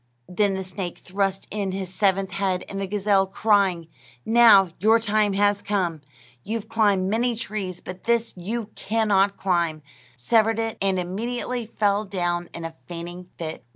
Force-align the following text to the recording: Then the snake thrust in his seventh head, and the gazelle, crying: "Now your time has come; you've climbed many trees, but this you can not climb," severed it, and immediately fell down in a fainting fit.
Then 0.27 0.55
the 0.55 0.63
snake 0.63 0.97
thrust 0.97 1.47
in 1.51 1.73
his 1.73 1.93
seventh 1.93 2.31
head, 2.31 2.65
and 2.67 2.81
the 2.81 2.87
gazelle, 2.87 3.27
crying: 3.27 3.87
"Now 4.25 4.71
your 4.79 4.99
time 4.99 5.33
has 5.33 5.61
come; 5.61 6.01
you've 6.43 6.67
climbed 6.67 7.07
many 7.07 7.35
trees, 7.35 7.81
but 7.81 8.05
this 8.05 8.33
you 8.35 8.71
can 8.75 9.09
not 9.09 9.37
climb," 9.37 9.83
severed 10.17 10.57
it, 10.57 10.79
and 10.81 10.97
immediately 10.97 11.67
fell 11.67 12.03
down 12.03 12.49
in 12.51 12.65
a 12.65 12.73
fainting 12.87 13.29
fit. 13.37 13.63